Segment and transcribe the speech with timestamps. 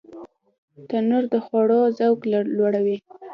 [0.89, 2.19] تنور د خوړو ذوق
[2.57, 2.97] لوړوي